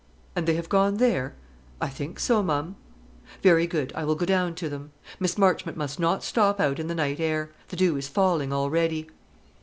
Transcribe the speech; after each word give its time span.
"And 0.35 0.47
they 0.47 0.55
have 0.55 0.67
gone 0.67 0.97
there?" 0.97 1.35
"I 1.79 1.87
think 1.87 2.19
so, 2.19 2.41
ma'am." 2.41 2.75
"Very 3.43 3.67
good; 3.67 3.93
I 3.95 4.03
will 4.03 4.15
go 4.15 4.25
down 4.25 4.55
to 4.55 4.67
them. 4.67 4.91
Miss 5.19 5.37
Marchmont 5.37 5.77
must 5.77 5.99
not 5.99 6.23
stop 6.23 6.59
out 6.59 6.79
in 6.79 6.87
the 6.87 6.95
night 6.95 7.19
air. 7.19 7.51
The 7.67 7.75
dew 7.75 7.97
is 7.97 8.07
falling 8.07 8.51
already." 8.51 9.11